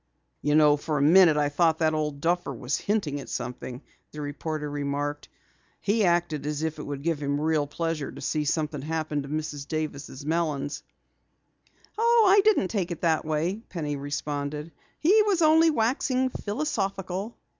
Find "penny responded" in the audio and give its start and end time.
13.69-14.71